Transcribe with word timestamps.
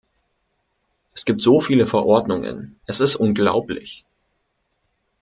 Es 1.13 1.25
gibt 1.25 1.43
so 1.43 1.59
viele 1.59 1.85
Verordnungen, 1.85 2.79
es 2.87 3.01
ist 3.01 3.15
unglaublich. 3.17 4.07